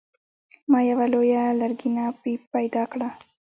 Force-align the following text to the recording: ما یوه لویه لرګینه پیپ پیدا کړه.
ما 0.71 0.79
یوه 0.89 1.05
لویه 1.13 1.43
لرګینه 1.59 2.05
پیپ 2.21 2.41
پیدا 2.53 2.83
کړه. 2.91 3.09